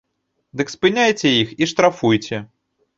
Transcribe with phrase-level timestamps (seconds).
[0.61, 2.45] Дык спыняйце іх і штрафуйце!